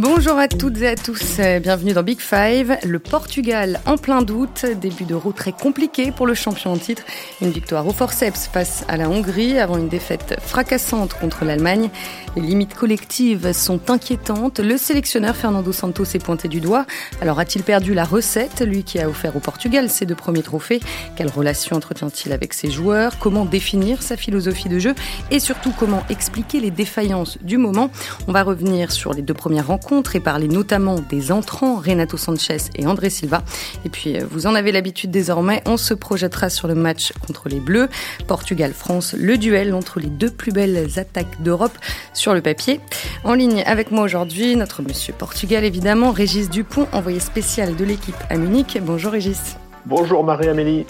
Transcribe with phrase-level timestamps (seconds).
[0.00, 2.78] Bonjour à toutes et à tous, bienvenue dans Big Five.
[2.84, 7.02] Le Portugal en plein doute, début d'euro très compliqué pour le champion en titre.
[7.42, 11.90] Une victoire au forceps face à la Hongrie avant une défaite fracassante contre l'Allemagne.
[12.36, 14.60] Les limites collectives sont inquiétantes.
[14.60, 16.86] Le sélectionneur Fernando Santos est pointé du doigt.
[17.20, 20.78] Alors a-t-il perdu la recette, lui qui a offert au Portugal ses deux premiers trophées?
[21.16, 23.18] Quelle relation entretient-il avec ses joueurs?
[23.18, 24.94] Comment définir sa philosophie de jeu?
[25.32, 27.90] Et surtout comment expliquer les défaillances du moment?
[28.28, 32.58] On va revenir sur les deux premières rencontres et parler notamment des entrants Renato Sanchez
[32.76, 33.42] et André Silva.
[33.86, 37.48] Et puis, euh, vous en avez l'habitude désormais, on se projettera sur le match contre
[37.48, 37.88] les Bleus.
[38.26, 41.76] Portugal-France, le duel entre les deux plus belles attaques d'Europe
[42.12, 42.80] sur le papier.
[43.24, 48.16] En ligne avec moi aujourd'hui, notre monsieur Portugal évidemment, Régis Dupont, envoyé spécial de l'équipe
[48.28, 48.78] à Munich.
[48.82, 49.56] Bonjour Régis.
[49.86, 50.84] Bonjour Marie-Amélie.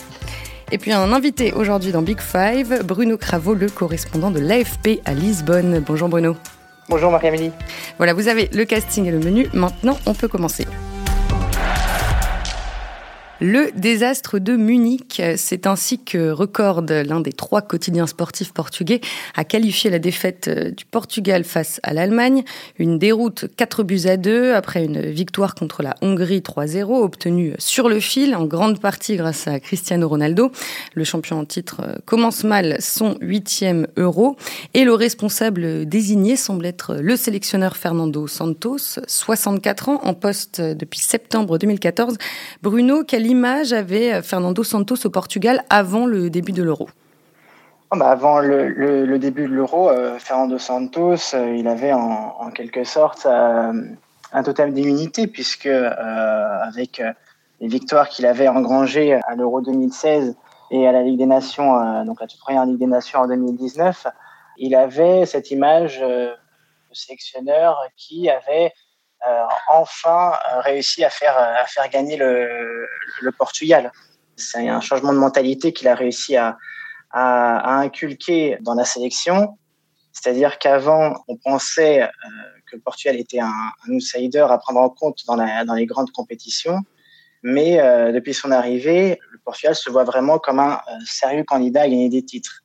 [0.72, 5.14] Et puis un invité aujourd'hui dans Big Five, Bruno Cravot, le correspondant de l'AFP à
[5.14, 5.82] Lisbonne.
[5.86, 6.36] Bonjour Bruno.
[6.88, 7.52] Bonjour Marie-Amélie.
[7.98, 9.48] Voilà, vous avez le casting et le menu.
[9.52, 10.66] Maintenant, on peut commencer.
[13.40, 19.00] Le désastre de Munich, c'est ainsi que recorde l'un des trois quotidiens sportifs portugais
[19.36, 22.42] a qualifié la défaite euh, du Portugal face à l'Allemagne.
[22.80, 27.88] Une déroute 4 buts à 2 après une victoire contre la Hongrie 3-0 obtenue sur
[27.88, 30.50] le fil en grande partie grâce à Cristiano Ronaldo.
[30.94, 34.36] Le champion en titre euh, commence mal son huitième euro
[34.74, 40.98] et le responsable désigné semble être le sélectionneur Fernando Santos, 64 ans en poste depuis
[40.98, 42.16] septembre 2014.
[42.62, 46.88] Bruno, image avait euh, Fernando Santos au Portugal avant le début de l'Euro.
[47.90, 52.84] Ah bah, avant le, début de l'Euro, euh, Fernando Santos, euh, il avait en, quelque
[52.84, 57.02] sorte un total d'immunité puisque avec
[57.60, 60.34] les victoires qu'il avait engrangées à l'Euro 2016
[60.70, 64.06] et à la Ligue des Nations, donc la toute première Ligue des Nations en 2019,
[64.58, 66.30] il avait cette image de
[66.92, 68.72] sélectionneur qui avait
[69.68, 71.36] enfin euh, réussi à faire,
[71.68, 72.86] faire gagner le,
[73.36, 73.92] Portugal.
[74.36, 76.56] C'est un changement de mentalité qu'il a réussi à,
[77.12, 79.58] inculquer dans la sélection.
[80.12, 82.08] C'est-à-dire qu'avant, on pensait euh,
[82.66, 86.80] que le Portugal était un, outsider à prendre en compte dans, les grandes compétitions.
[87.44, 87.76] Mais
[88.12, 92.24] depuis son arrivée, le Portugal se voit vraiment comme un sérieux candidat à gagner des
[92.24, 92.64] titres.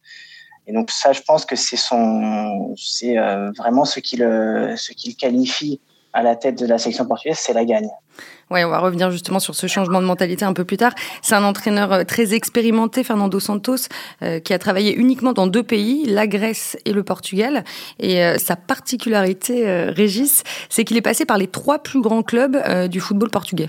[0.66, 3.16] Et donc ça, je pense que c'est
[3.56, 5.79] vraiment ce qui le, ce qui le qualifie
[6.13, 7.90] à la tête de la sélection portugaise, c'est la gagne.
[8.51, 10.94] Ouais, on va revenir justement sur ce changement de mentalité un peu plus tard.
[11.22, 13.88] C'est un entraîneur euh, très expérimenté, Fernando Santos,
[14.22, 17.63] euh, qui a travaillé uniquement dans deux pays, la Grèce et le Portugal.
[18.00, 22.57] Et euh, sa particularité, Régis, c'est qu'il est passé par les trois plus grands clubs
[22.88, 23.68] du football portugais.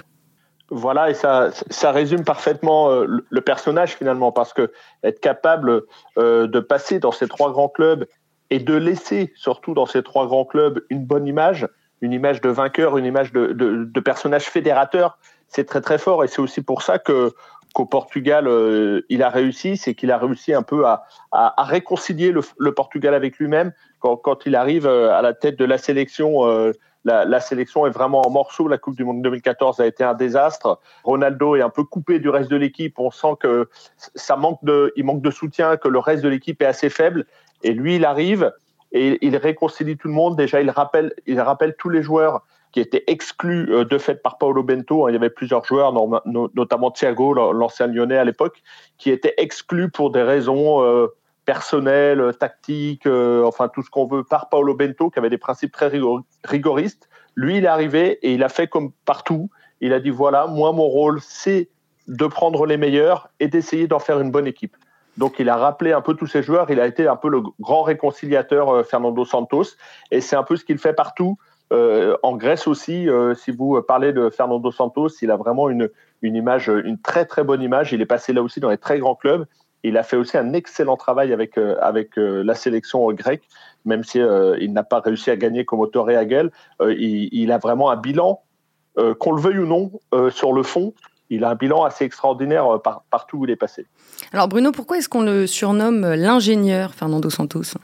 [0.71, 4.73] Voilà, et ça, ça résume parfaitement le personnage finalement, parce que
[5.03, 5.83] être capable
[6.17, 8.07] de passer dans ces trois grands clubs
[8.51, 11.67] et de laisser surtout dans ces trois grands clubs une bonne image,
[12.05, 15.19] une image de vainqueur, une image de, de, personnage fédérateur.
[15.49, 17.33] C'est très très fort et c'est aussi pour ça que
[17.73, 22.31] qu'au Portugal euh, il a réussi, c'est qu'il a réussi un peu à, à, réconcilier
[22.31, 26.47] le, Portugal avec lui-même quand, quand, il arrive euh, à la tête de la sélection.
[26.47, 26.73] Euh,
[27.05, 28.69] la, la, sélection est vraiment en morceaux.
[28.69, 30.79] La Coupe du Monde 2014 a été un désastre.
[31.03, 32.99] Ronaldo est un peu coupé du reste de l'équipe.
[32.99, 36.63] On sent que ça manque de, il manque de soutien, que le reste de l'équipe
[36.63, 37.27] est assez faible.
[37.63, 38.53] Et lui, il arrive
[38.95, 40.37] et il réconcilie tout le monde.
[40.37, 44.39] Déjà, il rappelle, il rappelle tous les joueurs qui étaient exclus euh, de fait par
[44.39, 45.09] Paolo Bento.
[45.09, 45.93] Il y avait plusieurs joueurs,
[46.25, 48.63] notamment Thiago, l'ancien lyonnais à l'époque,
[48.97, 51.09] qui étaient exclus pour des raisons euh,
[51.45, 55.73] personnelles, tactiques, euh, enfin tout ce qu'on veut, par Paolo Bento, qui avait des principes
[55.73, 55.91] très
[56.45, 57.09] rigoristes.
[57.35, 59.51] Lui, il est arrivé et il a fait comme partout.
[59.81, 61.69] Il a dit voilà, moi, mon rôle, c'est
[62.07, 64.77] de prendre les meilleurs et d'essayer d'en faire une bonne équipe.
[65.17, 67.41] Donc il a rappelé un peu tous ses joueurs, il a été un peu le
[67.61, 69.77] grand réconciliateur euh, Fernando Santos,
[70.11, 71.37] et c'est un peu ce qu'il fait partout.
[71.73, 75.89] Euh, en Grèce aussi, euh, si vous parlez de Fernando Santos, il a vraiment une,
[76.23, 77.93] une image, une très très bonne image.
[77.93, 79.47] Il est passé là aussi dans les très grands clubs.
[79.83, 83.43] Il a fait aussi un excellent travail avec, avec la sélection grecque,
[83.85, 86.51] même si il n'a pas réussi à gagner comme Autoré Hagel.
[86.81, 88.41] Il, il, a vraiment un bilan,
[88.97, 89.91] qu'on le veuille ou non,
[90.31, 90.95] sur le fond,
[91.35, 93.87] il a un bilan assez extraordinaire euh, partout où il est passé.
[94.33, 97.75] Alors Bruno, pourquoi est-ce qu'on le surnomme l'ingénieur Fernando Santos?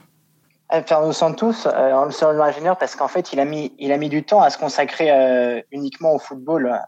[0.73, 3.91] Euh, Fernando Santos, euh, on le surnomme l'ingénieur parce qu'en fait, il a, mis, il
[3.91, 6.79] a mis du temps à se consacrer uniquement au football.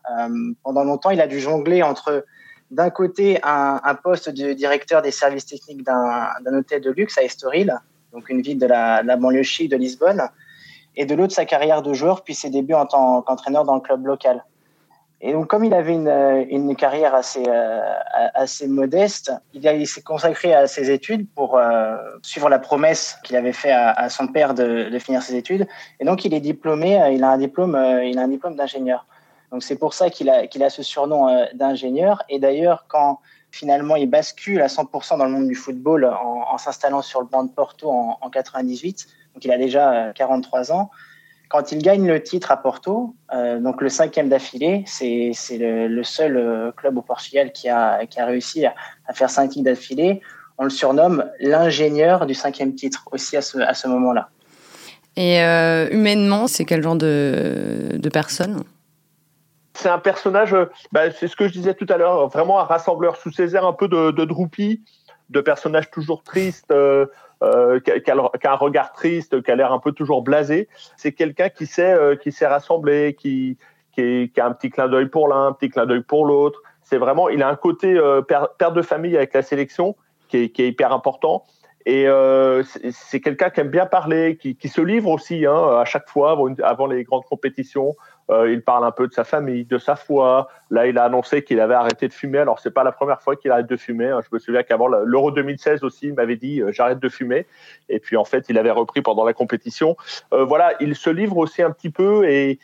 [0.64, 2.26] pendant longtemps, il a dû jongler entre,
[2.72, 7.78] d'un côté, un, poste de directeur des services techniques d'un hôtel de luxe à Estoril,
[8.12, 10.30] donc une ville de la, banlieue chic de Lisbonne,
[10.96, 13.82] et de l'autre, sa carrière de joueur, puis ses débuts en tant qu'entraîneur dans le
[13.82, 14.44] club local.
[15.26, 17.94] Et donc, comme il avait une, euh, une carrière assez, euh,
[18.34, 23.54] assez modeste, il, s'est consacré à ses études pour euh, suivre la promesse qu'il avait
[23.54, 25.66] fait à, son père de, finir ses études.
[26.02, 29.08] Et donc, il est diplômé, il a un diplôme, il a un diplôme d'ingénieur.
[29.54, 32.22] Donc, c'est pour ça qu'il a, qu'il a ce surnom d'ingénieur.
[32.28, 36.58] Et d'ailleurs, quand finalement il bascule à 100% dans le monde du football en, en
[36.58, 40.90] s'installant sur le banc de Porto en, en 98, donc il a déjà 43 ans,
[41.54, 46.04] quand il gagne le titre à Porto, euh, donc le cinquième d'affilée, c'est le, le,
[46.04, 48.74] seul euh, club au Portugal qui a, qui a réussi à,
[49.08, 50.20] à faire cinq titres d'affilée.
[50.58, 54.30] On le surnomme l'ingénieur du cinquième titre aussi à ce, à ce moment-là.
[55.16, 58.64] Et euh, humainement, c'est quel genre de, de personne?
[59.76, 60.56] C'est un personnage,
[60.92, 63.68] bah, c'est ce que je disais tout à l'heure, vraiment un rassembleur sous ses airs
[63.68, 64.82] un peu de, de Droupi,
[65.30, 67.06] de personnage toujours triste, euh,
[67.84, 70.68] qui, a, un regard triste, qui a l'air un peu toujours blasé.
[70.98, 73.58] C'est quelqu'un qui sait, euh, qui sait rassembler, qui,
[73.94, 76.62] qui, a un petit clin d'œil pour l'un, un petit clin d'œil pour l'autre.
[76.84, 79.96] C'est vraiment, il a un côté euh, père, de famille avec la sélection
[80.28, 81.44] qui est, hyper important.
[81.86, 86.10] Et euh, c'est quelqu'un qui aime bien parler, qui, se livre aussi hein, à chaque
[86.10, 87.96] fois avant les grandes compétitions.
[88.30, 90.48] Euh, il parle un peu de sa famille, de sa foi.
[90.70, 92.40] Là, il a annoncé qu'il avait arrêté de fumer.
[92.40, 94.10] Alors, c'est pas la première fois qu'il arrête de fumer.
[94.10, 94.22] Hein.
[94.22, 97.46] Je me souviens qu'avant l'Euro 2016 aussi, il m'avait dit euh, j'arrête de fumer.
[97.90, 99.98] Et puis, en fait, il avait repris pendant la compétition.
[100.34, 102.60] Euh, voilà, il se livre aussi un petit peu et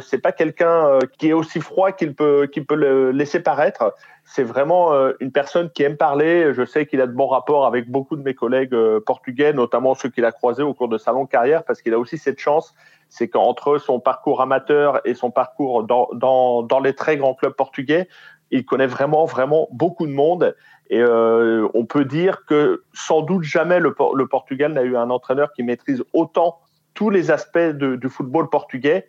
[0.00, 3.94] c'est pas quelqu'un qui est aussi froid qu'il peut qu'il peut le laisser paraître.
[4.24, 4.90] C'est vraiment
[5.20, 6.52] une personne qui aime parler.
[6.52, 8.74] Je sais qu'il a de bons rapports avec beaucoup de mes collègues
[9.06, 11.98] portugais, notamment ceux qu'il a croisés au cours de sa longue carrière, parce qu'il a
[12.00, 12.74] aussi cette chance
[13.12, 18.08] c'est qu'entre son parcours amateur et son parcours dans, les très grands clubs portugais,
[18.50, 20.56] il connaît vraiment, vraiment beaucoup de monde.
[20.88, 23.94] Et euh, on peut dire que sans doute jamais le,
[24.26, 26.60] Portugal n'a eu un entraîneur qui maîtrise autant
[26.94, 29.06] tous les aspects du football portugais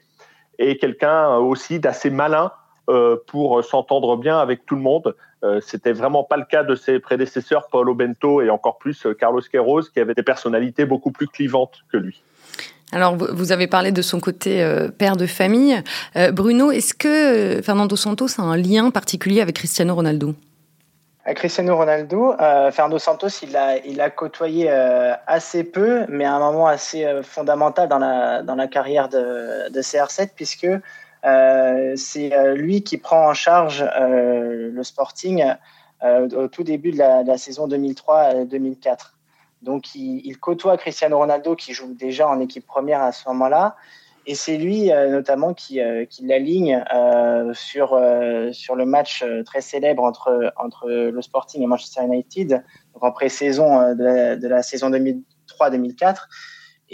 [0.60, 2.52] et quelqu'un aussi d'assez malin
[2.90, 5.16] euh, pour s'entendre bien avec tout le monde.
[5.46, 9.42] Euh, C'était vraiment pas le cas de ses prédécesseurs, Paulo Bento et encore plus Carlos
[9.50, 12.22] Queiroz, qui avaient des personnalités beaucoup plus clivantes que lui.
[12.92, 15.82] Alors, vous avez parlé de son côté euh, père de famille.
[16.16, 20.36] Euh, Bruno, est-ce que Fernando Santos a un lien particulier avec Cristiano Ronaldo?
[21.26, 26.40] À Cristiano Ronaldo, euh, Fernando Santos, il a, côtoyé euh, assez peu, mais à un
[26.40, 30.68] moment assez euh, fondamental dans la, carrière de, de CR7, puisque
[31.96, 35.46] c'est lui qui prend en charge le Sporting
[36.02, 39.14] au tout début de la saison 2003-2004.
[39.64, 43.78] Donc, il, côtoie Cristiano Ronaldo, qui joue déjà en équipe première à ce moment-là.
[44.26, 48.00] Et c'est lui euh, notamment qui, euh, qui l'aligne euh, sur,
[48.52, 52.64] sur le match très célèbre entre, entre le Sporting et Manchester United,
[52.94, 56.18] donc en pré-saison de, la, saison 2003-2004.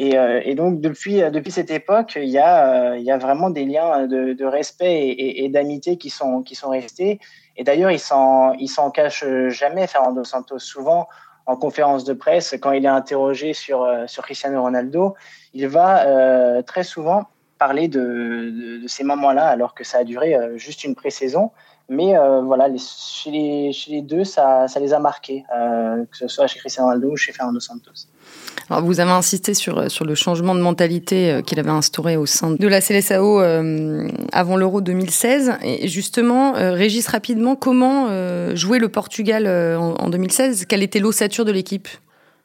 [0.02, 4.46] Et, donc depuis, depuis cette époque, il y, a, y a vraiment des liens de,
[4.46, 7.20] respect et, d'amitié qui sont, qui sont restés.
[7.58, 10.60] Et d'ailleurs, il s'en cache jamais, Fernando Santos.
[10.60, 11.10] Souvent,
[11.50, 15.16] en conférence de presse, quand il est interrogé sur, sur Cristiano Ronaldo,
[15.56, 17.24] il va euh, très souvent
[17.58, 21.50] parler de, de, de ces moments-là, alors que ça a duré euh, juste une pré-saison.
[21.90, 26.06] Mais euh, voilà, les, chez, les, chez, les, deux, ça, ça les a marqués, euh,
[26.10, 28.08] que ce soit chez Cristiano Ronaldo ou chez Fernando Santos.
[28.70, 32.52] Alors vous avez insisté sur, sur le changement de mentalité qu'il avait instauré au sein
[32.52, 35.54] de la CLSAO euh, avant l'Euro 2016.
[35.64, 41.00] Et justement, euh, Régis, rapidement, comment euh, jouer le Portugal en, en 2016 Quelle était
[41.00, 41.88] l'ossature de l'équipe?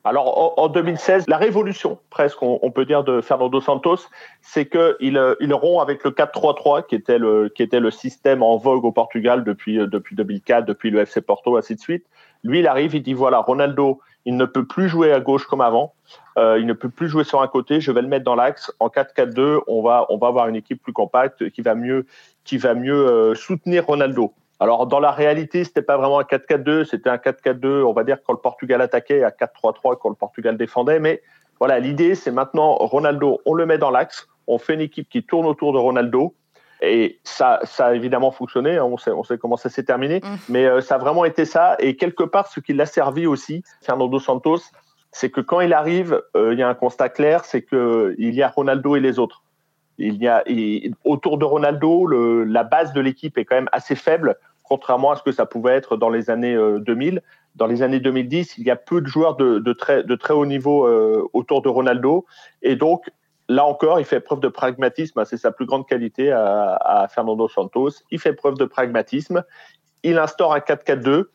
[0.05, 4.09] Alors en, 2016, la révolution presque, on, peut dire, de Fernando Santos,
[4.43, 8.59] c'est qu'il il rompt avec le 4-3-3 qui était le qui était le système en
[8.59, 12.05] vogue au Portugal depuis depuis 2004, depuis le FC Porto, ainsi de suite.
[12.43, 15.63] Lui, il arrive, il dit voilà, Ronaldo, il ne peut plus jouer à gauche comme
[15.63, 15.95] avant,
[16.37, 17.81] euh, il ne peut plus jouer sur un côté.
[17.81, 18.71] Je vais le mettre dans l'axe.
[18.81, 22.05] En 4-4-2, on va on va avoir une équipe plus compacte qui va mieux
[22.45, 24.35] qui va mieux euh, soutenir Ronaldo.
[24.65, 28.17] Alors, dans la réalité, c'était pas vraiment un 4-4-2, c'était un 4-4-2, on va dire,
[28.27, 31.01] quand le Portugal attaquait, à 4-3-3 quand le Portugal défendait.
[31.01, 31.21] Mais
[31.59, 35.23] voilà, l'idée, c'est maintenant, Ronaldo, on le met dans l'axe, on fait une équipe qui
[35.23, 36.35] tourne autour de Ronaldo.
[36.81, 40.21] Et ça, ça a évidemment fonctionné, hein, on, sait, on sait comment ça s'est terminé,
[40.21, 40.29] mmh.
[40.49, 41.77] mais euh, ça a vraiment été ça.
[41.79, 44.63] Et quelque part, ce qui l'a servi aussi, Fernando Santos,
[45.13, 48.43] c'est que quand il arrive, euh, il y a un constat clair, c'est qu'il y
[48.43, 49.43] a Ronaldo et les autres.
[49.99, 50.43] Il y a
[51.05, 55.17] autour de Ronaldo, le, la base de l'équipe est quand même assez faible, contrairement à
[55.17, 57.23] ce que ça pouvait être dans les années 2000.
[57.55, 61.29] Dans les années 2010, il y a peu de joueurs de, très, haut niveau euh,
[61.33, 62.27] autour de Ronaldo,
[62.63, 63.09] et donc
[63.49, 65.25] là encore, il fait preuve de pragmatisme.
[65.25, 67.91] C'est sa plus grande qualité à, Fernando Santos.
[68.11, 69.45] Il fait preuve de pragmatisme.
[70.03, 71.27] Il instaure un 4-4-2.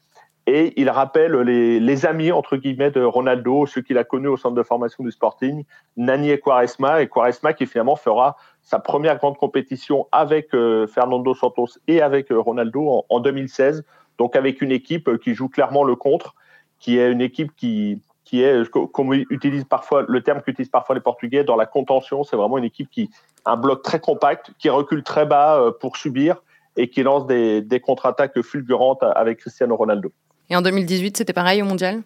[0.52, 4.56] Et il rappelle les, amis, entre guillemets, de Ronaldo, ceux qu'il a connus au centre
[4.56, 5.64] de formation du Sporting,
[5.96, 11.36] Nani et Quaresma, et Quaresma qui finalement fera sa première grande compétition avec euh, Fernando
[11.36, 13.86] Santos et avec euh, Ronaldo en, 2016,
[14.18, 16.34] donc avec une équipe euh, qui joue clairement le contre,
[16.80, 21.02] qui est une équipe qui, qui est, comme utilise parfois le terme qu'utilisent parfois les
[21.02, 23.12] Portugais, dans la contention, c'est vraiment une équipe qui
[23.46, 26.42] un bloc très compact, qui recule très bas pour subir
[26.76, 30.12] et qui lance des, des contre-attaques fulgurantes avec Cristiano Ronaldo.
[30.50, 32.02] Et en 2018, c'était pareil au mondial?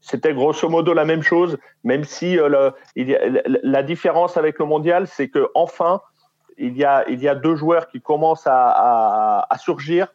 [0.00, 5.28] C'était grosso modo la même chose, même si euh, la différence avec le mondial, c'est
[5.28, 6.00] que enfin,
[6.58, 10.08] il y a, deux joueurs qui commencent à, surgir,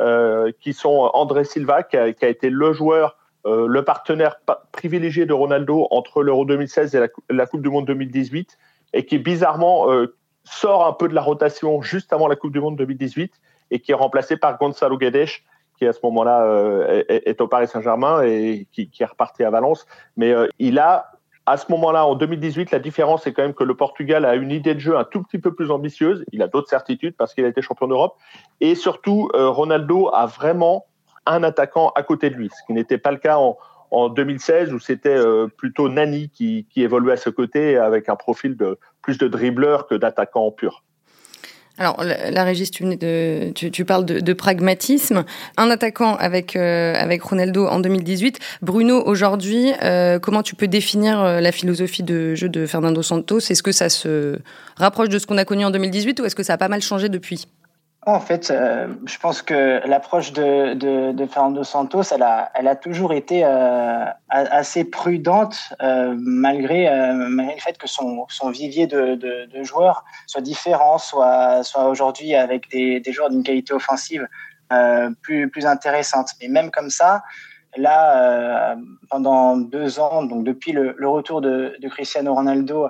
[0.00, 4.36] euh, qui sont André Silva, qui a, été le joueur, euh, le partenaire
[4.70, 8.58] privilégié de Ronaldo entre l'Euro 2016 et la, la, Coupe du Monde 2018,
[8.92, 9.86] et qui bizarrement
[10.44, 13.32] sort un peu de la rotation juste avant la Coupe du Monde 2018
[13.70, 15.28] et qui est remplacé par Gonzalo Guedes,
[15.78, 19.86] qui à ce moment-là euh, est, au Paris Saint-Germain et qui, est reparti à Valence.
[20.16, 21.12] Mais euh, il a,
[21.46, 24.50] à ce moment-là, en 2018, la différence c'est quand même que le Portugal a une
[24.50, 26.24] idée de jeu un tout petit peu plus ambitieuse.
[26.32, 28.16] Il a d'autres certitudes parce qu'il a été champion d'Europe.
[28.60, 30.86] Et surtout, euh, Ronaldo a vraiment
[31.26, 33.56] un attaquant à côté de lui, ce qui n'était pas le cas en,
[34.08, 35.20] 2016 où c'était
[35.58, 39.86] plutôt Nani qui, qui évoluait à ce côté avec un profil de plus de dribbleur
[39.86, 40.82] que d'attaquant pur.
[41.78, 45.24] Alors, la, Régis, tu, de, parles de, pragmatisme.
[45.56, 48.38] Un attaquant avec, euh, avec Ronaldo en 2018.
[48.60, 53.38] Bruno, aujourd'hui, euh, comment tu peux définir euh, la philosophie de jeu de Fernando Santos?
[53.38, 54.38] Est-ce que ça se
[54.76, 56.82] rapproche de ce qu'on a connu en 2018 ou est-ce que ça a pas mal
[56.82, 57.46] changé depuis?
[58.04, 64.04] En fait, euh, je pense que l'approche de, Fernando Santos, elle a, toujours été euh,
[64.28, 72.34] assez prudente euh, malgré, le fait que son, vivier de, joueurs soit différent, soit, aujourd'hui
[72.34, 74.26] avec des, joueurs d'une qualité offensive
[75.22, 76.30] plus, intéressante.
[76.40, 77.22] Mais même comme ça,
[77.76, 78.76] là,
[79.10, 82.88] pendant deux ans, donc depuis le retour de, Cristiano Ronaldo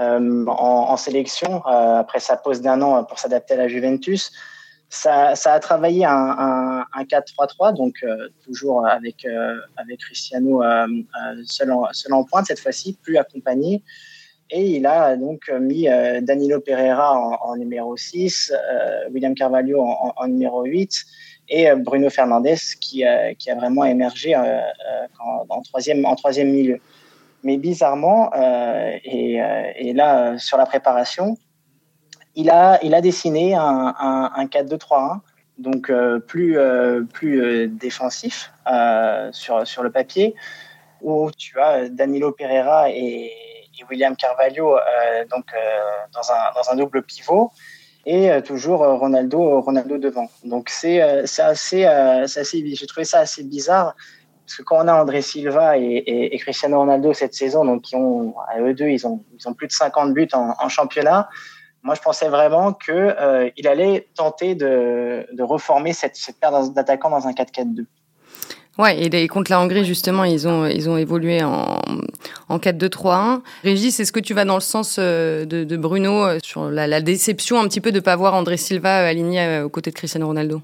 [0.00, 4.32] euh, en, sélection euh, après sa pause d'un an pour s'adapter à la Juventus.
[4.88, 9.26] Ça, a travaillé un, un, 4-3-3, donc euh, toujours avec,
[9.76, 10.62] avec Cristiano
[11.44, 13.82] seul, en, seul pointe cette fois-ci, plus accompagné.
[14.50, 15.86] Et il a donc mis
[16.22, 18.52] Danilo Pereira en, numéro 6,
[19.12, 21.04] William Carvalho en, numéro 8
[21.50, 23.04] et Bruno Fernandes qui,
[23.38, 26.80] qui a vraiment émergé en, troisième, en troisième milieu.
[27.42, 31.36] Mais bizarrement, euh, et, euh, et, là, sur la préparation,
[32.34, 35.20] il a, il a dessiné un, un, un 4-2-3-1,
[35.58, 36.58] donc euh, plus,
[37.12, 38.52] plus défensif
[39.32, 40.34] sur, sur le papier,
[41.00, 43.32] où tu as Danilo Pereira et,
[43.88, 44.76] William Carvalho
[45.30, 45.46] donc,
[46.12, 47.50] dans, un, dans un double pivot
[48.04, 50.28] et toujours Ronaldo, Ronaldo devant.
[50.44, 53.94] Donc c'est assez, assez, j'ai trouvé ça assez bizarre
[54.56, 58.60] que quand on a André Silva et, Cristiano Ronaldo cette saison, donc qui ont, à
[58.60, 61.28] eux deux, ils ont, ils ont plus de 50 buts en, championnat.
[61.82, 67.10] Moi, je pensais vraiment qu'il euh, allait tenter de, de reformer cette, cette paire d'attaquants
[67.10, 67.86] dans un 4-4-2.
[68.78, 71.80] Ouais, et contre la Hongrie, justement, ils ont, ils ont évolué en,
[72.48, 73.42] en 4-2-3-1.
[73.62, 76.86] Régis, est-ce que tu vas dans le sens euh, de, de Bruno euh, sur la,
[76.86, 79.96] la, déception un petit peu de ne pas voir André Silva aligné aux côtés de
[79.96, 80.62] Cristiano Ronaldo?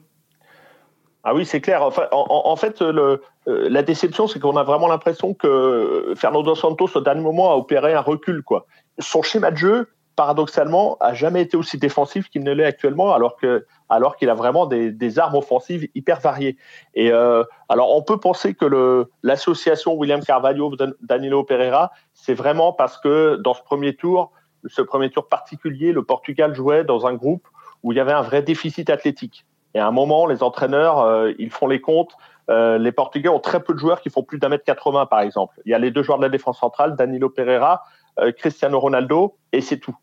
[1.25, 1.83] Ah oui, c'est clair.
[1.83, 7.00] en, fait, le, euh, la déception, c'est qu'on a vraiment l'impression que Fernando Santos, au
[7.00, 8.42] dernier moment, a opéré un recul.
[8.42, 8.66] Quoi.
[8.98, 14.16] Son schéma de jeu, paradoxalement, a jamais été aussi défensif qu'il ne l'est actuellement, alors
[14.16, 16.56] qu'il a vraiment des, armes offensives hyper variées.
[16.94, 22.98] Et euh, alors, on peut penser que l'association William Carvalho Danilo Pereira, c'est vraiment parce
[22.98, 24.32] que dans ce premier tour,
[24.66, 27.46] ce premier tour particulier, le Portugal jouait dans un groupe
[27.82, 29.44] où il y avait un vrai déficit athlétique.
[29.76, 32.12] Et à un moment, les entraîneurs, euh, ils font les comptes.
[32.49, 35.21] Euh, les Portugais ont très peu de joueurs qui font plus d'un mètre 80, par
[35.21, 35.61] exemple.
[35.66, 37.83] Il y a les deux joueurs de la défense centrale, Danilo Pereira,
[38.18, 39.95] euh, Cristiano Ronaldo, et c'est tout.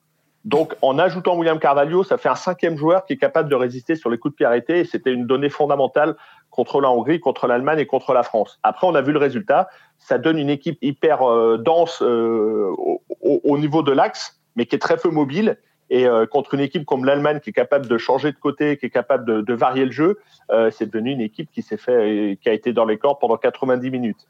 [0.45, 3.95] Donc, en ajoutant William Carvalho, ça fait un cinquième joueur qui est capable de résister
[3.95, 4.81] sur les coups de pied arrêtés.
[4.81, 6.17] Et c'était une donnée fondamentale
[6.51, 8.59] contre la Hongrie, contre l'Allemagne et contre la France.
[8.61, 9.69] Après, on a vu le résultat.
[9.97, 11.21] Ça donne une équipe hyper
[11.57, 15.57] dense au, au, niveau de l'axe, mais qui est très peu mobile
[15.89, 18.85] et euh, contre une équipe comme l'Allemagne qui est capable de changer de côté, qui
[18.85, 20.19] est capable de, varier le jeu,
[20.51, 23.37] euh, c'est devenu une équipe qui s'est fait, qui a été dans les corps pendant
[23.37, 24.27] 90 minutes.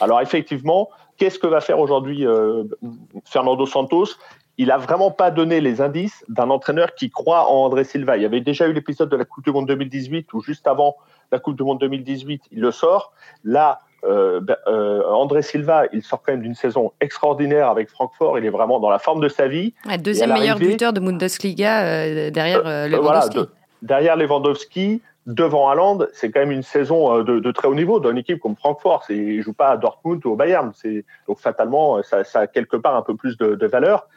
[0.00, 2.64] Alors effectivement, qu'est-ce que va faire aujourd'hui euh,
[3.24, 4.08] Fernando Santos?
[4.58, 8.16] Il a vraiment pas donné les indices d'un entraîneur qui croit en André Silva.
[8.16, 10.96] Il y avait déjà eu l'épisode de la Coupe du Monde 2018 où juste avant
[11.30, 13.12] la Coupe du Monde 2018, il le sort.
[13.44, 18.38] Là, euh, euh, André Silva, il sort quand même d'une saison extraordinaire avec Francfort.
[18.38, 19.74] Il est vraiment dans la forme de sa vie.
[19.98, 23.40] deuxième meilleur buteur de Bundesliga euh, derrière Lewandowski.
[23.82, 28.40] derrière Lewandowski, devant Haaland, c'est quand même une saison de, très haut niveau d'une équipe
[28.40, 29.04] comme Francfort.
[29.08, 30.72] Il ne joue pas à Dortmund ou au Bayern.
[31.26, 34.08] Donc fatalement, ça, a quelque part un peu plus de, de, valeur.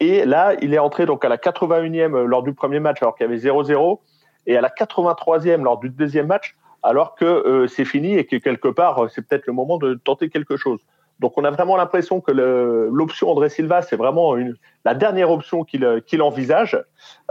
[0.00, 3.26] Et là, il est entré donc à la 81e lors du premier match alors qu'il
[3.26, 3.98] y avait 0-0
[4.46, 8.68] et à la 83e lors du deuxième match alors que c'est fini et que quelque
[8.68, 10.80] part, c'est peut-être le moment de tenter quelque chose.
[11.22, 15.64] Donc on a vraiment l'impression que l'option André Silva, c'est vraiment une, la dernière option
[15.64, 16.82] qu'il envisage,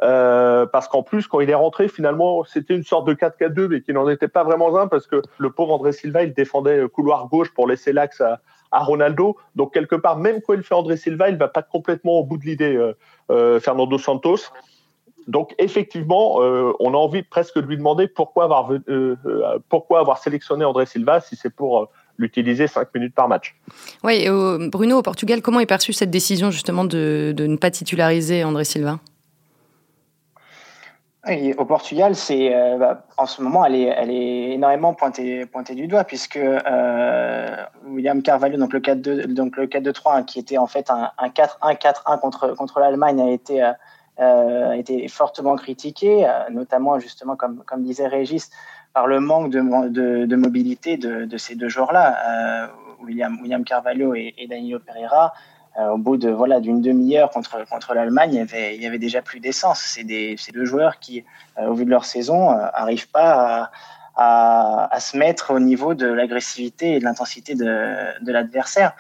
[0.01, 3.81] euh, parce qu'en plus, quand il est rentré, finalement, c'était une sorte de 4-4-2, mais
[3.81, 7.27] qui n'en était pas vraiment un, parce que le pauvre André Silva, il défendait couloir
[7.27, 8.39] gauche pour laisser l'axe à,
[8.72, 9.36] Ronaldo.
[9.55, 12.38] Donc quelque part, même quand il fait André Silva, il va pas complètement au bout
[12.38, 12.93] de l'idée, euh,
[13.29, 14.38] euh, Fernando Santos.
[15.27, 18.71] Donc effectivement, on a envie presque de lui demander pourquoi avoir,
[19.69, 23.55] pourquoi avoir sélectionné André Silva si c'est pour l'utiliser 5 minutes par match.
[24.03, 24.27] Oui,
[24.69, 28.99] Bruno, au Portugal, comment est perçue cette décision justement de, ne pas titulariser André Silva?
[31.57, 35.75] Au Portugal, c'est euh, bah, en ce moment, elle est, elle est énormément pointée, pointée
[35.75, 40.57] du doigt puisque euh, William Carvalho, donc le 4-2, donc le 4-2-3, hein, qui était
[40.57, 43.71] en fait un, 4-1-4-1 contre contre l'Allemagne, a été euh,
[44.21, 48.51] a été fortement critiqué, notamment justement comme disait Régis
[48.93, 52.67] par le manque de, mobilité de, ces deux joueurs-là, euh,
[53.03, 55.33] William, Carvalho et, et Danilo Pereira.
[55.79, 59.39] Euh, au bout de voilà d'une demi-heure contre contre l'Allemagne, il y avait déjà plus
[59.39, 59.79] d'essence.
[59.79, 61.23] C'est des deux joueurs qui,
[61.57, 63.71] euh, au vu de leur saison, arrivent pas
[64.17, 68.91] à, se mettre au niveau de l'agressivité et de l'intensité de, de l'adversaire.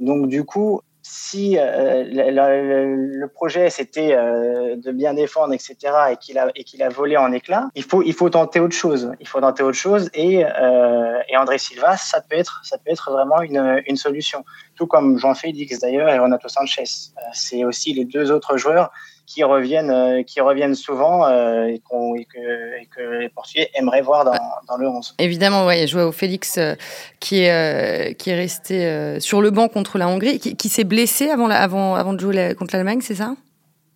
[0.00, 5.76] Donc du coup, si euh, le, projet c'était euh, de bien défendre, etc.,
[6.10, 8.74] et qu'il a et qu'il a volé en éclats, il faut il faut tenter autre
[8.74, 9.12] chose.
[9.20, 12.90] Il faut tenter autre chose et euh, et André Silva, ça peut être ça peut
[12.90, 14.44] être vraiment une une solution.
[14.74, 16.84] Tout comme Jean Félix d'ailleurs et Renato Sanchez.
[17.32, 18.90] c'est aussi les deux autres joueurs
[19.26, 24.00] qui reviennent, euh, qui reviennent souvent euh, et, et, que, et, que, les Portugais aimeraient
[24.00, 25.16] voir dans, dans le 11.
[25.18, 26.74] Évidemment, ouais, au Félix euh,
[27.20, 31.30] qui est, qui est resté sur le banc contre la Hongrie, qui, qui s'est blessé
[31.30, 33.34] avant, la, avant, avant de jouer contre l'Allemagne, c'est ça?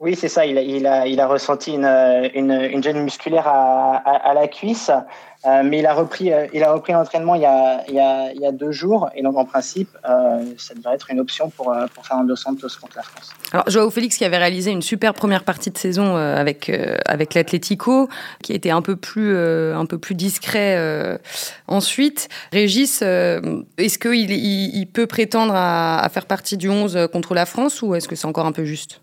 [0.00, 0.46] Oui, c'est ça.
[0.46, 1.84] Il a, ressenti une,
[2.34, 4.90] une, gêne musculaire à, la cuisse.
[5.46, 9.46] Euh, mais il a repris, euh, l'entraînement il, y a, deux jours, et donc en
[9.46, 13.30] principe, euh, ça devrait être une option pour, pour Fernando Santos contre la France.
[13.52, 16.70] Alors Joao Félix qui avait réalisé une super première partie de saison avec
[17.06, 18.08] avec l'Atlético,
[18.42, 21.18] qui était un peu plus un discret
[21.68, 22.28] ensuite.
[22.52, 27.80] Régis, est-ce qu'il il, il, peut prétendre à faire partie du 11 contre la France
[27.80, 29.00] ou est-ce que c'est encore un peu juste?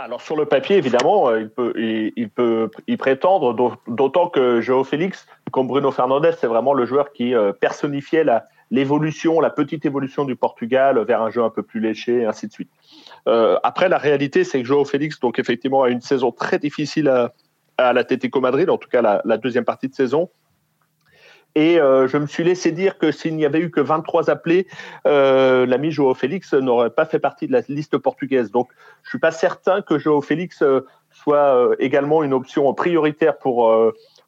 [0.00, 4.84] Alors sur le papier, évidemment, euh, il peut, il, peut y prétendre, d'autant que Joao
[4.84, 9.84] Félix, comme Bruno Fernandes, c'est vraiment le joueur qui euh, personnifiait la, l'évolution, la petite
[9.86, 12.70] évolution du Portugal vers un jeu un peu plus léché, et ainsi de suite.
[13.26, 17.08] Euh, après, la réalité, c'est que Joao Félix, donc effectivement, a une saison très difficile
[17.08, 17.32] à,
[17.76, 20.30] à Madrid, en tout cas la, la, deuxième partie de saison.
[21.58, 24.68] Et euh, je me suis laissé dire que s'il n'y avait eu que 23 appelés,
[25.08, 28.52] euh, l'ami Joao Félix n'aurait pas fait partie de la liste portugaise.
[28.52, 28.68] Donc,
[29.02, 33.74] je suis pas certain que Joao Félix euh, soit euh, également une option prioritaire pour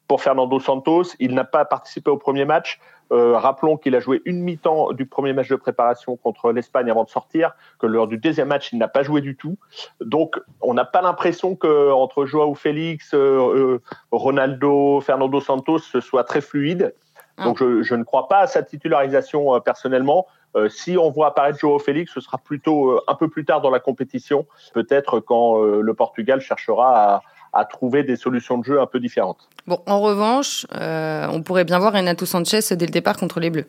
[0.09, 1.03] pour Fernando Santos.
[1.21, 2.81] Il n'a pas participé au premier match.
[3.11, 7.09] rappelons qu'il a joué une mi-temps du premier match de préparation contre l'Espagne avant de
[7.09, 9.57] sortir, que lors du deuxième match, il n'a pas joué du tout.
[10.01, 13.15] Donc, on n'a pas l'impression que entre Joao Félix,
[14.11, 16.93] Ronaldo, Fernando Santos, ce soit très fluide.
[17.37, 17.45] Ah.
[17.45, 20.27] Donc je, ne crois pas à sa titularisation euh, personnellement.
[20.55, 23.61] Euh, si on voit apparaître Joao Félix, ce sera plutôt euh, un peu plus tard
[23.61, 27.21] dans la compétition, peut-être quand le Portugal cherchera
[27.53, 29.49] à, trouver des solutions de jeu un peu différentes.
[29.67, 33.67] Bon, en revanche, on pourrait bien voir Renato Sanchez dès le départ contre les Bleus.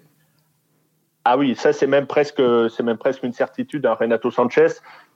[1.25, 4.68] Ah oui, ça c'est même presque c'est même presque une certitude, hein, Renato Sanchez,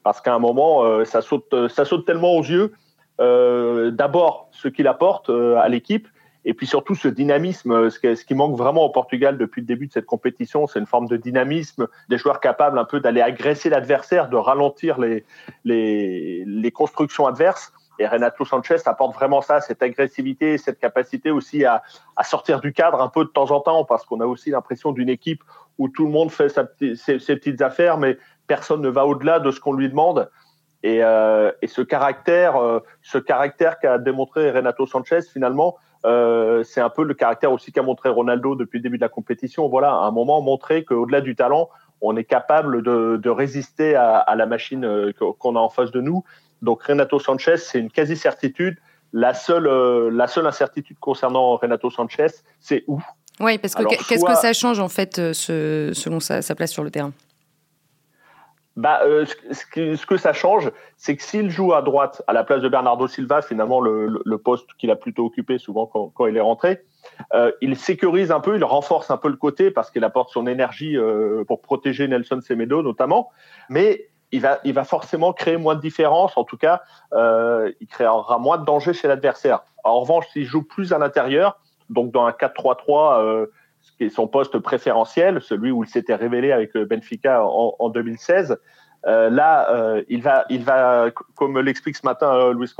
[0.04, 2.72] parce qu'à un moment ça saute ça saute tellement aux yeux.
[3.18, 6.08] D'abord ce qu'il apporte à l'équipe,
[6.48, 9.88] et puis surtout ce dynamisme, euh, ce qui manque vraiment au Portugal depuis le début
[9.88, 13.68] de cette compétition, c'est une forme de dynamisme, des joueurs capables un peu d'aller agresser
[13.68, 15.24] l'adversaire, de ralentir les,
[16.72, 17.72] constructions adverses.
[17.98, 21.82] Et Renato Sanchez apporte vraiment ça, cette agressivité, cette capacité aussi à,
[22.22, 25.08] sortir du cadre un peu de temps en temps, parce qu'on a aussi l'impression d'une
[25.08, 25.42] équipe
[25.78, 29.58] où tout le monde fait ses, petites affaires, mais personne ne va au-delà de ce
[29.58, 30.30] qu'on lui demande.
[30.86, 36.80] Et, euh, et ce caractère, euh, ce caractère qu'a démontré Renato Sanchez, finalement, euh, c'est
[36.80, 39.66] un peu le caractère aussi qu'a montré Ronaldo depuis le début de la compétition.
[39.66, 41.70] Voilà, à un moment montrer qu'au-delà du talent,
[42.02, 46.22] on est capable de, résister à, la machine qu'on a en face de nous.
[46.62, 48.76] Donc Renato Sanchez, c'est une quasi-certitude.
[49.12, 49.66] La seule,
[50.14, 52.28] la seule incertitude concernant Renato Sanchez,
[52.60, 53.02] c'est où?
[53.40, 57.12] Oui, parce que qu'est-ce que ça change en fait selon sa, place sur le terrain?
[58.76, 62.44] Bah, ce, que, ce, que, ça change, c'est que s'il joue à droite à la
[62.44, 66.26] place de Bernardo Silva, finalement le, le poste qu'il a plutôt occupé souvent quand, quand
[66.26, 66.82] il est rentré,
[67.34, 70.46] euh, il sécurise un peu, il renforce un peu le côté parce qu'il apporte son
[70.46, 73.30] énergie euh, pour protéger Nelson Semedo notamment.
[73.70, 76.36] Mais il va, il va forcément créer moins de différence.
[76.36, 79.60] En tout cas, euh, il créera moins de danger chez l'adversaire.
[79.84, 81.58] En revanche, s'il joue plus à l'intérieur,
[81.90, 83.52] donc dans un 4-3-3, euh, ce
[83.96, 88.58] qui est son poste préférentiel, celui où il s'était révélé avec Benfica en, en 2016,
[89.06, 92.72] euh, là, euh, il va, il va, comme l'explique ce matin Luis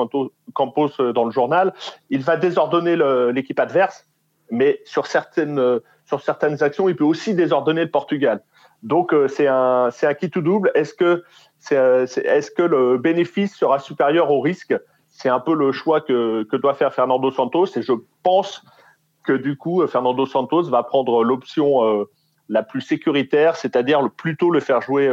[0.55, 1.72] Campos dans le journal,
[2.11, 2.96] il va désordonner
[3.33, 4.07] l'équipe adverse
[4.50, 8.42] mais sur certaines, euh, sur certaines actions, il peut aussi désordonner le Portugal.
[8.83, 10.70] Donc euh, c'est un, c'est un qui tout double.
[10.74, 11.24] Est-ce que,
[11.59, 14.74] c'est, euh, est-ce que le bénéfice sera supérieur au risque?
[15.09, 17.76] C'est un peu le choix que, que doit faire Fernando Santos.
[17.76, 18.62] Et je pense
[19.26, 22.06] que du coup, Fernando Santos va prendre l'option
[22.48, 25.10] la plus sécuritaire, c'est-à-dire plutôt le faire jouer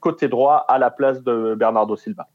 [0.00, 2.26] côté droit à la place de Bernardo Silva.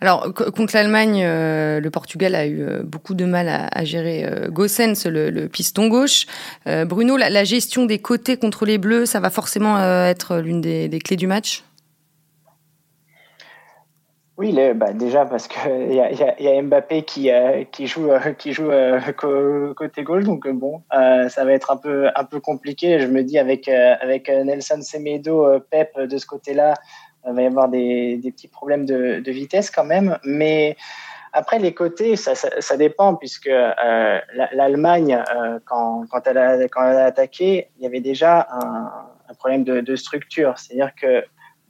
[0.00, 4.48] Alors contre l'Allemagne, euh, le Portugal a eu euh, beaucoup de mal à, gérer euh,
[4.50, 6.26] Gossens, le, piston gauche.
[6.66, 11.16] Bruno, la, gestion des côtés contre les Bleus, ça va forcément être l'une des, clés
[11.16, 11.64] du match?
[14.36, 17.30] Oui, bah, déjà parce qu'il y, y, a Mbappé qui,
[17.70, 18.70] qui joue, qui joue
[19.76, 22.98] côté gauche, donc bon, ça va être un peu, un peu compliqué.
[22.98, 26.74] Je me dis avec, avec Nelson Semedo, Pep de ce côté-là,
[27.26, 30.18] il va y avoir des, des petits problèmes de, de, vitesse quand même.
[30.24, 30.76] Mais
[31.32, 34.20] après, les côtés, ça, ça, ça dépend, puisque euh,
[34.52, 38.90] l'Allemagne, euh, quand, quand, elle a, quand elle a attaqué, il y avait déjà un,
[39.28, 40.58] un problème de, de structure.
[40.58, 41.22] C'est-à-dire que, euh,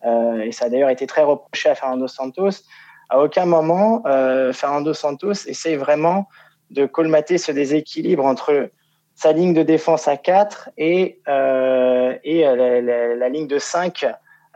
[0.05, 2.63] et ça a d'ailleurs été très reproché à Fernando Santos,
[3.09, 6.29] à aucun moment, euh, Fernando Santos essaye vraiment
[6.71, 8.71] de colmater ce déséquilibre entre
[9.15, 14.07] sa ligne de défense à 4 et, euh, et la, ligne de 5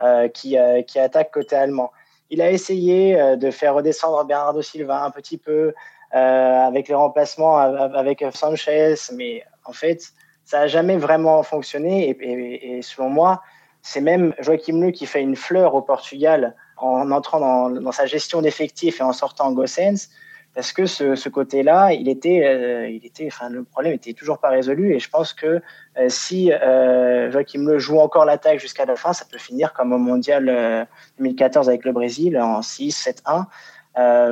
[0.01, 1.91] euh, qui, euh, qui attaque côté allemand.
[2.29, 5.73] Il a essayé euh, de faire redescendre Bernardo Silva un petit peu
[6.11, 10.01] avec les remplacements avec Sanchez, mais en fait,
[10.43, 12.09] ça n'a jamais vraiment fonctionné.
[12.09, 13.43] Et, selon moi,
[13.81, 18.41] c'est même Joachim Le qui fait une fleur au Portugal en entrant dans, sa gestion
[18.41, 20.09] d'effectifs et en sortant Gossens
[20.55, 24.49] parce que ce, côté-là, il était, euh, il était, enfin, le problème était toujours pas
[24.49, 24.93] résolu.
[24.93, 25.61] Et je pense que
[25.97, 29.93] euh, si euh, Joachim Le joue encore l'attaque jusqu'à la fin, ça peut finir comme
[29.93, 30.87] au mondial
[31.19, 33.45] 2014 avec le Brésil en 6-7-1.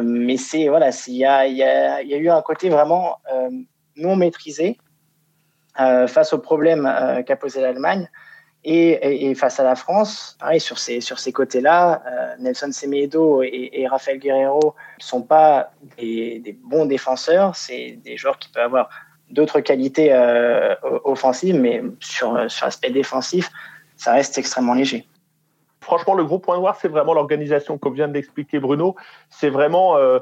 [0.04, 3.20] mais c'est voilà, il y a, eu un côté vraiment
[3.96, 4.78] non maîtrisé
[5.76, 6.92] face au problème
[7.26, 8.10] qu'a posé l'Allemagne.
[8.70, 13.88] Et, face à la France, pareil, sur ces, sur ces côtés-là, euh, Nelson Semedo et,
[13.90, 17.56] Rafael Guerrero ne sont pas des, bons défenseurs.
[17.56, 18.90] C'est des joueurs qui peuvent avoir
[19.30, 20.76] d'autres qualités euh,
[21.06, 23.50] offensives, mais sur, sur l'aspect défensif,
[23.96, 25.08] ça reste extrêmement léger.
[25.80, 28.98] Franchement, le gros point noir, c'est vraiment l'organisation, comme vient de l'expliquer Bruno.
[29.30, 30.20] C'est vraiment euh,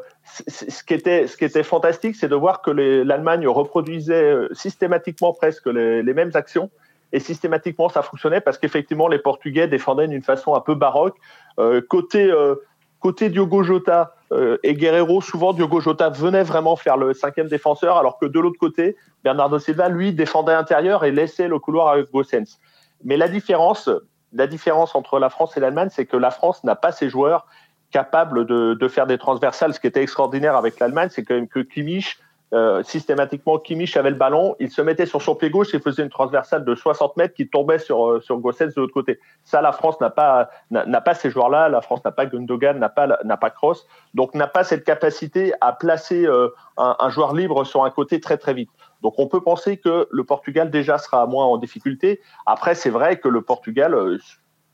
[0.47, 5.65] ce, qui était, ce qui était fantastique, c'est de voir que l'Allemagne reproduisait systématiquement presque
[5.65, 6.69] les mêmes actions
[7.15, 11.15] et systématiquement ça fonctionnait parce qu'effectivement les Portugais défendaient d'une façon un peu baroque.
[11.59, 12.55] Euh, côté euh,
[12.99, 17.95] côté Diogo Jota euh, et Guerrero, souvent Diogo Jota venait vraiment faire le cinquième défenseur,
[17.95, 22.11] alors que de l'autre côté, Bernardo Silva lui défendait intérieur et laissait le couloir avec
[22.11, 22.59] Gossens.
[23.05, 23.89] Mais la différence,
[24.33, 27.45] la différence entre la France et l'Allemagne, c'est que la France n'a pas ses joueurs
[27.91, 29.73] capables de, de, faire des transversales.
[29.73, 32.17] Ce qui était extraordinaire avec l'Allemagne, c'est quand même que Kimmich
[32.53, 36.03] euh, systématiquement, Kimmich avait le ballon, il se mettait sur son pied gauche et faisait
[36.03, 39.19] une transversale de 60 mètres qui tombait sur, euh, sur de l'autre côté.
[39.43, 41.69] Ça, la France n'a pas, n'a pas ces joueurs-là.
[41.69, 43.87] La France n'a pas Gundogan, n'a pas, n'a pas Kroos.
[44.13, 48.19] Donc, n'a pas cette capacité à placer euh, un, un, joueur libre sur un côté
[48.19, 48.69] très, très vite.
[49.01, 52.21] Donc, on peut penser que le Portugal déjà sera moins en difficulté.
[52.45, 54.19] Après, c'est vrai que le Portugal,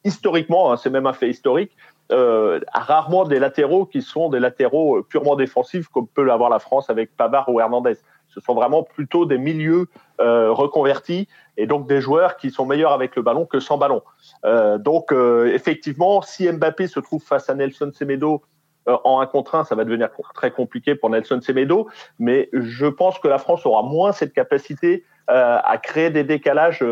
[0.03, 1.71] historiquement, hein, c'est même un fait historique,
[2.11, 6.89] euh, rarement des latéraux qui sont des latéraux purement défensifs comme peut l'avoir la France
[6.89, 7.97] avec Pavard ou Hernandez.
[8.27, 9.87] Ce sont vraiment plutôt des milieux
[10.21, 14.03] euh, reconvertis et donc des joueurs qui sont meilleurs avec le ballon que sans ballon.
[14.45, 18.41] Euh, donc euh, effectivement, si Mbappé se trouve face à Nelson Semedo
[18.87, 22.87] euh, en un contre un, ça va devenir très compliqué pour Nelson Semedo, mais je
[22.87, 26.83] pense que la France aura moins cette capacité euh, à créer des décalages,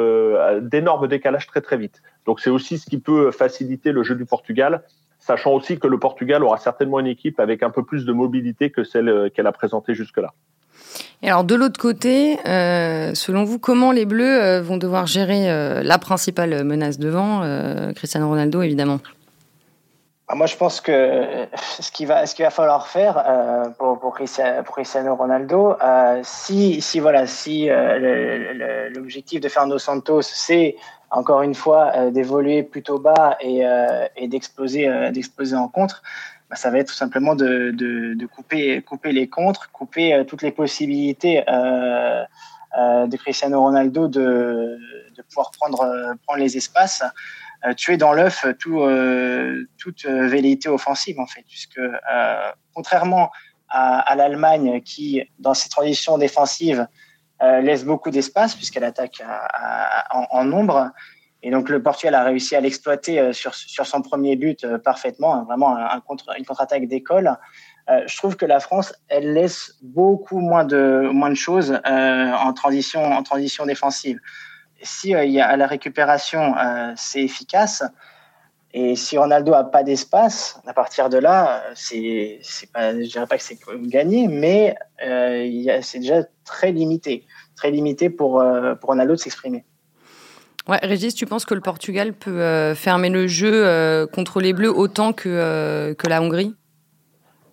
[0.61, 2.01] d'énormes décalages très très vite.
[2.25, 4.83] Donc c'est aussi ce qui peut faciliter le jeu du Portugal
[5.29, 8.71] sachant aussi que le Portugal aura certainement une équipe avec un peu plus de mobilité
[8.71, 10.33] que celle euh, qu'elle a présentée jusque-là.
[11.21, 15.45] Et alors de l'autre côté, euh, selon vous, comment les Bleus euh, vont devoir gérer
[15.83, 17.43] la principale menace devant,
[17.93, 18.99] Cristiano Ronaldo évidemment?
[20.35, 24.13] Moi, je pense que ce qu'il va, ce qu'il va falloir faire euh, pour, pour,
[24.13, 30.75] Cristiano, Ronaldo, euh, si, si voilà, si euh, l'objectif de Fernando Santos, c'est
[31.09, 33.63] encore une fois d'évoluer plutôt bas et,
[34.15, 36.03] et d'exploser, d'exploser en contre,
[36.51, 40.43] bah, ça va être tout simplement de, de, de, couper, couper les contres, couper toutes
[40.43, 44.77] les possibilités de Cristiano Ronaldo de,
[45.17, 47.01] de pouvoir prendre, prendre les espaces.
[47.65, 51.81] Euh, tuer dans l'œuf tout, euh, toute euh, velléité offensive en fait, puisque
[52.73, 53.31] contrairement
[53.67, 56.87] à, l'Allemagne qui, dans ses transitions défensives,
[57.41, 59.21] laisse beaucoup d'espace puisqu'elle attaque
[60.09, 60.89] en, nombre.
[61.43, 65.43] Et donc le Portugal a réussi à l'exploiter sur, sur son premier but parfaitement, hein,
[65.43, 67.37] vraiment une contre-attaque d'école.
[67.87, 73.03] je trouve que la France, elle laisse beaucoup moins de, moins de choses en, transition,
[73.03, 74.19] en transition défensive
[74.81, 77.83] si euh, il y a, la récupération, euh, c'est efficace.
[78.71, 83.25] Et si Ronaldo a pas d'espace, à partir de là, c'est, c'est pas, je dirais
[83.25, 88.43] pas que c'est gagné, mais euh, c'est déjà très limité, très limité pour,
[88.79, 89.65] pour Ronaldo de s'exprimer.
[90.67, 95.13] Ouais, Régis, tu penses que le Portugal peut fermer le jeu contre les Bleus autant
[95.13, 96.53] que, que la Hongrie?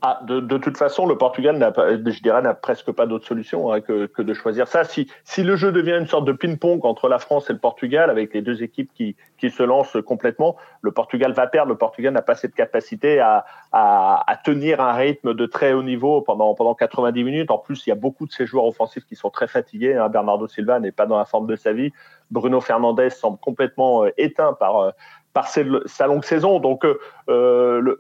[0.09, 3.73] Ah, de, toute façon, le Portugal n'a pas, je dirais, n'a presque pas d'autre solution
[3.73, 4.85] hein, que, de choisir ça.
[4.85, 8.33] Si, le jeu devient une sorte de ping-pong entre la France et le Portugal, avec
[8.33, 11.71] les deux équipes qui, qui se lancent complètement, le Portugal va perdre.
[11.71, 16.21] Le Portugal n'a pas cette capacité à, à, tenir un rythme de très haut niveau
[16.21, 17.51] pendant, pendant 90 minutes.
[17.51, 19.97] En plus, il y a beaucoup de ces joueurs offensifs qui sont très fatigués.
[19.97, 20.09] Hein.
[20.09, 21.92] Bernardo Silva n'est pas dans la forme de sa vie.
[22.31, 24.92] Bruno Fernandez semble complètement euh, éteint par,
[25.37, 26.61] par sa longue saison.
[26.61, 27.94] Donc, euh, euh,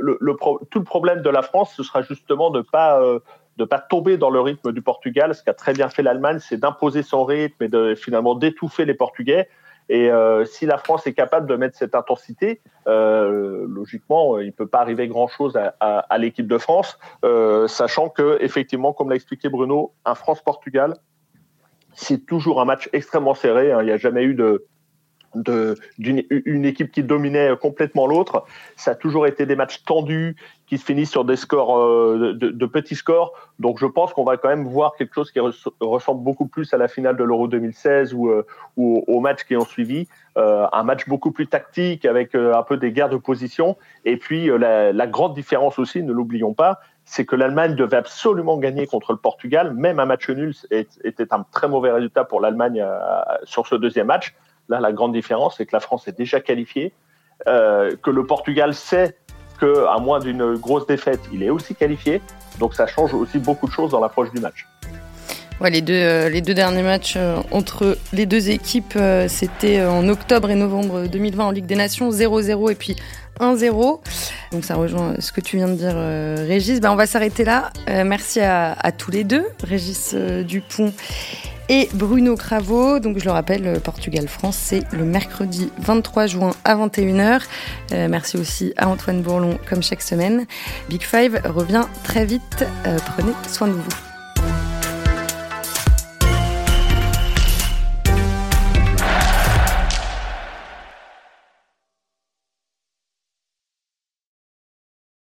[0.70, 3.18] tout le problème de la France, ce sera justement de pas euh,
[3.58, 5.34] de pas tomber dans le rythme du Portugal.
[5.34, 8.94] Ce qu'a très bien fait l'Allemagne, c'est d'imposer son rythme et de finalement d'étouffer les
[8.94, 9.50] Portugais.
[9.90, 10.10] Et
[10.46, 15.56] si la France est capable de mettre cette intensité, logiquement, il peut pas arriver grand-chose
[15.78, 16.98] à l'équipe de France,
[17.68, 20.94] sachant que effectivement, comme l'a expliqué Bruno, un France-Portugal,
[21.92, 23.72] c'est toujours un match extrêmement serré.
[23.72, 23.82] Hein.
[23.82, 24.66] Il n'y a jamais eu de
[25.98, 28.44] d'une une équipe qui dominait complètement l'autre.
[28.76, 32.66] Ça a toujours été des matchs tendus qui se finissent sur des scores euh, de,
[32.66, 33.32] petits scores.
[33.58, 35.40] Donc je pense qu'on va quand même voir quelque chose qui
[35.80, 38.44] ressemble beaucoup plus à la finale de l'Euro 2016 ou, euh,
[38.76, 40.08] aux matchs qui ont suivi.
[40.36, 43.76] Euh, un match beaucoup plus tactique avec un peu des guerres de position.
[44.04, 48.58] Et puis la, la grande différence aussi, ne l'oublions pas, c'est que l'Allemagne devait absolument
[48.58, 49.72] gagner contre le Portugal.
[49.72, 52.84] Même un match nul était un très mauvais résultat pour l'Allemagne
[53.44, 54.34] sur ce deuxième match.
[54.68, 56.92] Là, la grande différence, c'est que la France est déjà qualifiée,
[57.46, 59.16] euh, que le Portugal sait
[59.60, 62.20] qu'à moins d'une grosse défaite, il est aussi qualifié.
[62.58, 64.66] Donc ça change aussi beaucoup de choses dans l'approche du match.
[65.60, 68.98] Ouais, les, deux, euh, les deux derniers matchs euh, entre les deux équipes,
[69.28, 72.96] c'était en octobre et novembre 2020 en Ligue des Nations, 0-0 et puis
[73.40, 74.00] 1-0.
[74.52, 75.94] Donc ça rejoint ce que tu viens de dire,
[76.46, 76.80] Régis.
[76.80, 77.70] Ben, on va s'arrêter là.
[78.04, 80.92] merci à, à, tous les deux, Régis Dupont
[81.68, 82.98] et Bruno Cravo.
[82.98, 87.42] Donc je le rappelle, Portugal-France, c'est le mercredi 23 juin à 21h.
[87.92, 90.46] Euh, merci aussi à Antoine Bourlon comme chaque semaine.
[90.88, 92.64] Big Five revient très vite.
[92.86, 94.05] Euh, prenez soin de vous.